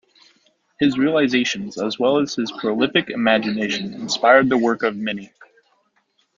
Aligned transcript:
His 0.79 0.97
realizations 0.97 1.77
as 1.77 1.99
well 1.99 2.17
as 2.17 2.33
his 2.33 2.51
prolific 2.53 3.11
imagination 3.11 3.93
inspired 3.93 4.49
the 4.49 4.57
work 4.57 4.81
of 4.81 4.95
many. 4.97 5.31